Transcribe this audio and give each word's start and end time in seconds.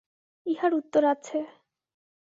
ইহার 0.45 0.71
উত্তর 0.73 1.03
আছে। 1.05 1.37